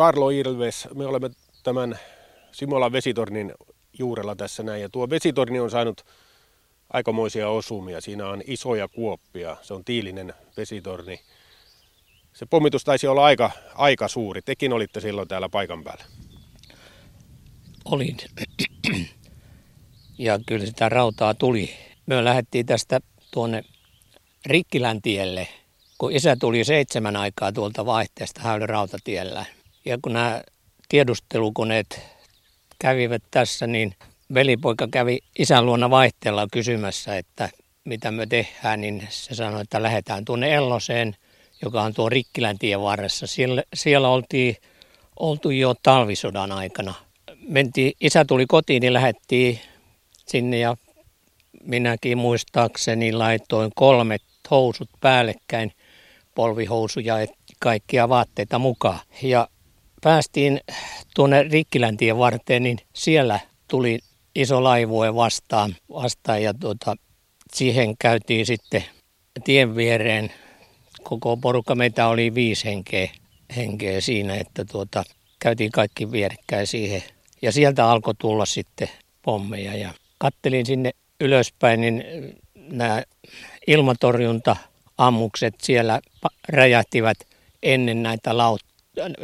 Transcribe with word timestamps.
Karlo 0.00 0.30
Ilves, 0.30 0.88
me 0.94 1.06
olemme 1.06 1.30
tämän 1.62 1.98
Simolan 2.52 2.92
vesitornin 2.92 3.52
juurella 3.98 4.36
tässä 4.36 4.62
näin. 4.62 4.82
Ja 4.82 4.88
tuo 4.88 5.10
vesitorni 5.10 5.60
on 5.60 5.70
saanut 5.70 6.04
aikamoisia 6.92 7.48
osumia. 7.48 8.00
Siinä 8.00 8.28
on 8.28 8.42
isoja 8.46 8.88
kuoppia. 8.88 9.56
Se 9.62 9.74
on 9.74 9.84
tiilinen 9.84 10.34
vesitorni. 10.56 11.20
Se 12.32 12.46
pommitus 12.46 12.84
taisi 12.84 13.06
olla 13.06 13.24
aika, 13.24 13.50
aika 13.74 14.08
suuri. 14.08 14.42
Tekin 14.42 14.72
olitte 14.72 15.00
silloin 15.00 15.28
täällä 15.28 15.48
paikan 15.48 15.84
päällä. 15.84 16.04
Olin. 17.84 18.16
Ja 20.18 20.38
kyllä 20.46 20.66
sitä 20.66 20.88
rautaa 20.88 21.34
tuli. 21.34 21.70
Me 22.06 22.24
lähdettiin 22.24 22.66
tästä 22.66 23.00
tuonne 23.30 23.62
Rikkilän 24.46 25.02
tielle, 25.02 25.48
kun 25.98 26.12
isä 26.12 26.36
tuli 26.36 26.64
seitsemän 26.64 27.16
aikaa 27.16 27.52
tuolta 27.52 27.86
vaihteesta 27.86 28.40
Häylän 28.40 28.68
rautatiellä. 28.68 29.59
Ja 29.90 29.98
kun 30.02 30.12
nämä 30.12 30.42
tiedustelukoneet 30.88 32.00
kävivät 32.78 33.22
tässä, 33.30 33.66
niin 33.66 33.94
velipoika 34.34 34.88
kävi 34.92 35.18
isän 35.38 35.66
luona 35.66 35.90
vaihteella 35.90 36.46
kysymässä, 36.52 37.16
että 37.16 37.48
mitä 37.84 38.10
me 38.10 38.26
tehdään, 38.26 38.80
niin 38.80 39.08
se 39.10 39.34
sanoi, 39.34 39.60
että 39.62 39.82
lähdetään 39.82 40.24
tuonne 40.24 40.54
Elloseen, 40.54 41.16
joka 41.62 41.82
on 41.82 41.94
tuo 41.94 42.08
Rikkilän 42.08 42.58
tien 42.58 42.82
varressa. 42.82 43.26
Siellä, 43.26 43.62
siellä 43.74 44.08
oltiin 44.08 44.56
oltu 45.20 45.50
jo 45.50 45.74
talvisodan 45.82 46.52
aikana. 46.52 46.94
Mentiin, 47.48 47.92
isä 48.00 48.24
tuli 48.24 48.46
kotiin, 48.46 48.80
niin 48.80 48.92
lähdettiin 48.92 49.60
sinne 50.26 50.58
ja 50.58 50.76
minäkin 51.64 52.18
muistaakseni 52.18 53.12
laitoin 53.12 53.70
kolmet 53.74 54.22
housut 54.50 54.88
päällekkäin, 55.00 55.72
polvihousuja 56.34 57.20
ja 57.20 57.26
kaikkia 57.60 58.08
vaatteita 58.08 58.58
mukaan. 58.58 59.00
Ja 59.22 59.48
päästiin 60.00 60.60
tuonne 61.14 61.42
Rikkiläntien 61.42 62.18
varteen, 62.18 62.62
niin 62.62 62.78
siellä 62.94 63.40
tuli 63.68 63.98
iso 64.34 64.64
laivue 64.64 65.14
vastaan, 65.14 65.76
vastaan 65.92 66.42
ja 66.42 66.54
tuota, 66.54 66.96
siihen 67.54 67.96
käytiin 67.98 68.46
sitten 68.46 68.84
tien 69.44 69.76
viereen. 69.76 70.32
Koko 71.02 71.36
porukka 71.36 71.74
meitä 71.74 72.08
oli 72.08 72.34
viisi 72.34 72.64
henkeä, 72.64 73.10
henkeä 73.56 74.00
siinä, 74.00 74.34
että 74.34 74.64
tuota, 74.64 75.04
käytiin 75.38 75.72
kaikki 75.72 76.12
vierekkäin 76.12 76.66
siihen. 76.66 77.02
Ja 77.42 77.52
sieltä 77.52 77.90
alkoi 77.90 78.14
tulla 78.18 78.46
sitten 78.46 78.88
pommeja 79.22 79.76
ja 79.76 79.94
kattelin 80.18 80.66
sinne 80.66 80.90
ylöspäin, 81.20 81.80
niin 81.80 82.04
nämä 82.54 83.02
ilmatorjunta-ammukset 83.66 85.54
siellä 85.62 86.00
räjähtivät 86.48 87.18
ennen 87.62 88.02
näitä 88.02 88.36
laut- 88.36 88.69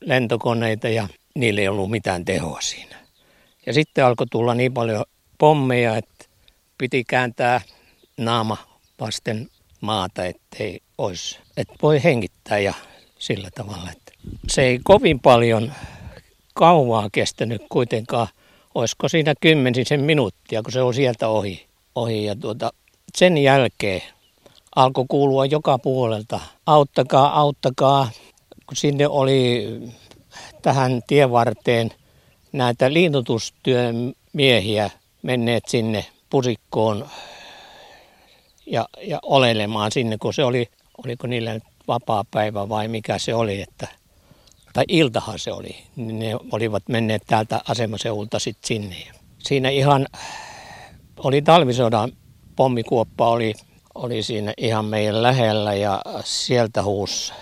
lentokoneita 0.00 0.88
ja 0.88 1.08
niillä 1.34 1.60
ei 1.60 1.68
ollut 1.68 1.90
mitään 1.90 2.24
tehoa 2.24 2.60
siinä. 2.60 2.96
Ja 3.66 3.72
sitten 3.72 4.04
alkoi 4.04 4.26
tulla 4.30 4.54
niin 4.54 4.74
paljon 4.74 5.04
pommeja, 5.38 5.96
että 5.96 6.24
piti 6.78 7.04
kääntää 7.04 7.60
naama 8.16 8.56
vasten 9.00 9.48
maata, 9.80 10.24
ettei 10.24 10.80
olisi, 10.98 11.38
että 11.56 11.74
voi 11.82 12.02
hengittää 12.04 12.58
ja 12.58 12.74
sillä 13.18 13.48
tavalla. 13.54 13.90
Että 13.90 14.12
se 14.48 14.62
ei 14.62 14.80
kovin 14.84 15.20
paljon 15.20 15.72
kauaa 16.54 17.08
kestänyt 17.12 17.62
kuitenkaan. 17.68 18.28
Olisiko 18.74 19.08
siinä 19.08 19.34
kymmenisen 19.40 20.00
minuuttia, 20.00 20.62
kun 20.62 20.72
se 20.72 20.82
on 20.82 20.94
sieltä 20.94 21.28
ohi. 21.28 21.66
ohi. 21.94 22.24
Ja 22.24 22.36
tuota, 22.36 22.72
sen 23.16 23.38
jälkeen 23.38 24.02
alkoi 24.76 25.04
kuulua 25.08 25.46
joka 25.46 25.78
puolelta, 25.78 26.40
auttakaa, 26.66 27.40
auttakaa, 27.40 28.10
kun 28.68 28.76
sinne 28.76 29.08
oli 29.08 29.66
tähän 30.62 31.02
tievarteen 31.06 31.90
näitä 32.52 32.92
liinnutustyön 32.92 34.12
miehiä 34.32 34.90
menneet 35.22 35.64
sinne 35.68 36.06
pusikkoon 36.30 37.08
ja, 38.66 38.88
ja 39.02 39.18
olelemaan 39.22 39.92
sinne, 39.92 40.18
kun 40.18 40.34
se 40.34 40.44
oli, 40.44 40.68
oliko 41.04 41.26
niillä 41.26 41.54
nyt 41.54 41.62
vapaa 41.88 42.24
päivä 42.30 42.68
vai 42.68 42.88
mikä 42.88 43.18
se 43.18 43.34
oli, 43.34 43.62
että, 43.62 43.88
tai 44.72 44.84
iltahan 44.88 45.38
se 45.38 45.52
oli, 45.52 45.76
niin 45.96 46.18
ne 46.18 46.36
olivat 46.52 46.82
menneet 46.88 47.22
täältä 47.26 47.60
asemaseulta 47.68 48.38
sitten 48.38 48.68
sinne. 48.68 48.96
Siinä 49.38 49.68
ihan 49.68 50.06
oli 51.16 51.42
talvisodan 51.42 52.12
pommikuoppa 52.56 53.30
oli, 53.30 53.54
oli 53.94 54.22
siinä 54.22 54.54
ihan 54.56 54.84
meidän 54.84 55.22
lähellä 55.22 55.74
ja 55.74 56.02
sieltä 56.24 56.82
huus 56.82 57.32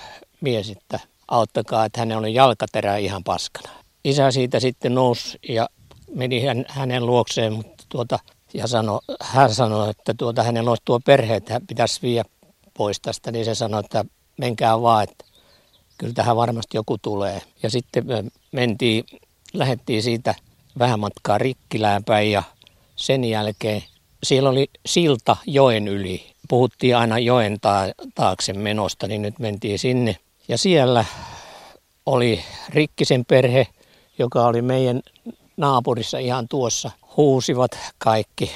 mies, 0.40 0.70
että 0.70 1.00
auttakaa, 1.28 1.84
että 1.84 2.00
hänen 2.00 2.18
oli 2.18 2.34
jalkaterä 2.34 2.96
ihan 2.96 3.24
paskana. 3.24 3.68
Isä 4.04 4.30
siitä 4.30 4.60
sitten 4.60 4.94
nousi 4.94 5.38
ja 5.48 5.68
meni 6.14 6.42
hänen 6.68 7.06
luokseen, 7.06 7.52
mutta 7.52 7.84
tuota, 7.88 8.18
ja 8.54 8.66
sano, 8.66 9.00
hän 9.20 9.54
sanoi, 9.54 9.90
että 9.90 10.14
tuota, 10.14 10.42
hänellä 10.42 10.70
olisi 10.70 10.82
tuo 10.84 11.00
perhe, 11.00 11.36
että 11.36 11.52
hän 11.52 11.66
pitäisi 11.66 12.02
viedä 12.02 12.28
pois 12.74 13.00
tästä, 13.00 13.32
niin 13.32 13.44
se 13.44 13.54
sanoi, 13.54 13.80
että 13.80 14.04
menkää 14.38 14.82
vaan, 14.82 15.02
että 15.02 15.24
kyllä 15.98 16.12
tähän 16.12 16.36
varmasti 16.36 16.76
joku 16.76 16.98
tulee. 16.98 17.42
Ja 17.62 17.70
sitten 17.70 18.06
me 18.06 18.24
mentiin, 18.52 19.04
lähdettiin 19.52 20.02
siitä 20.02 20.34
vähän 20.78 21.00
matkaa 21.00 21.38
Rikkilään 21.38 22.04
päin 22.04 22.30
ja 22.30 22.42
sen 22.96 23.24
jälkeen 23.24 23.82
siellä 24.22 24.48
oli 24.48 24.70
silta 24.86 25.36
joen 25.46 25.88
yli. 25.88 26.26
Puhuttiin 26.48 26.96
aina 26.96 27.18
joen 27.18 27.58
taakse 28.14 28.52
menosta, 28.52 29.06
niin 29.06 29.22
nyt 29.22 29.38
mentiin 29.38 29.78
sinne. 29.78 30.16
Ja 30.48 30.58
siellä 30.58 31.04
oli 32.06 32.44
Rikkisen 32.68 33.24
perhe, 33.24 33.66
joka 34.18 34.46
oli 34.46 34.62
meidän 34.62 35.00
naapurissa 35.56 36.18
ihan 36.18 36.48
tuossa. 36.48 36.90
Huusivat 37.16 37.78
kaikki 37.98 38.50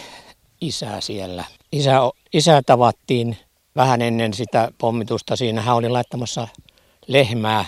isää 0.61 1.01
siellä. 1.01 1.45
Isä, 1.73 2.01
isä 2.33 2.63
tavattiin 2.67 3.37
vähän 3.77 4.03
ennen 4.03 4.35
sitä 4.35 4.73
pommitusta. 4.79 5.37
Siinä 5.37 5.63
hän 5.63 5.77
oli 5.77 5.89
laittamassa 5.89 6.49
lehmää. 7.07 7.65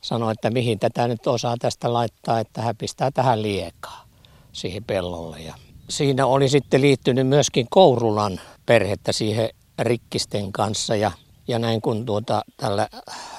Sanoi, 0.00 0.32
että 0.32 0.50
mihin 0.50 0.78
tätä 0.78 1.08
nyt 1.08 1.26
osaa 1.26 1.56
tästä 1.58 1.92
laittaa, 1.92 2.40
että 2.40 2.62
hän 2.62 2.76
pistää 2.76 3.10
tähän 3.10 3.42
liekaa 3.42 4.04
siihen 4.52 4.84
pellolle. 4.84 5.40
Ja 5.40 5.54
siinä 5.88 6.26
oli 6.26 6.48
sitten 6.48 6.80
liittynyt 6.80 7.26
myöskin 7.26 7.66
Kourulan 7.70 8.40
perhettä 8.66 9.12
siihen 9.12 9.48
rikkisten 9.78 10.52
kanssa 10.52 10.96
ja, 10.96 11.10
ja 11.48 11.58
näin 11.58 11.80
kun 11.80 12.06
tuota, 12.06 12.42
tällä 12.56 12.88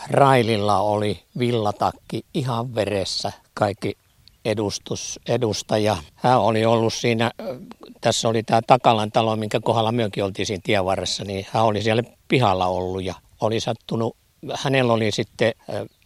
Raililla 0.09 0.79
oli 0.79 1.23
villatakki 1.39 2.25
ihan 2.33 2.75
veressä 2.75 3.31
kaikki 3.53 3.97
edustus, 4.45 5.19
edustaja. 5.27 5.97
Hän 6.15 6.39
oli 6.39 6.65
ollut 6.65 6.93
siinä, 6.93 7.31
tässä 8.01 8.29
oli 8.29 8.43
tämä 8.43 8.61
Takalan 8.67 9.11
talo, 9.11 9.35
minkä 9.35 9.59
kohdalla 9.59 9.91
myökin 9.91 10.23
oltiin 10.23 10.45
siinä 10.45 10.61
tievarressa, 10.63 11.23
niin 11.23 11.47
hän 11.51 11.63
oli 11.63 11.81
siellä 11.81 12.03
pihalla 12.27 12.67
ollut 12.67 13.03
ja 13.03 13.15
oli 13.41 13.59
sattunut, 13.59 14.17
hänellä 14.53 14.93
oli 14.93 15.11
sitten, 15.11 15.53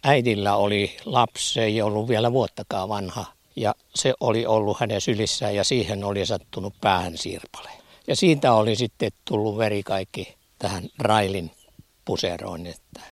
äidillä 0.04 0.56
oli 0.56 0.96
lapsi, 1.04 1.60
ei 1.60 1.82
ollut 1.82 2.08
vielä 2.08 2.32
vuottakaan 2.32 2.88
vanha, 2.88 3.24
ja 3.56 3.74
se 3.94 4.14
oli 4.20 4.46
ollut 4.46 4.80
hänen 4.80 5.00
sylissään 5.00 5.54
ja 5.54 5.64
siihen 5.64 6.04
oli 6.04 6.26
sattunut 6.26 6.74
päähän 6.80 7.16
sirpale. 7.16 7.70
Ja 8.06 8.16
siitä 8.16 8.54
oli 8.54 8.76
sitten 8.76 9.12
tullut 9.24 9.58
veri 9.58 9.82
kaikki 9.82 10.34
tähän 10.58 10.88
Railin 10.98 11.50
puseroon. 12.04 12.66
Että 12.66 13.00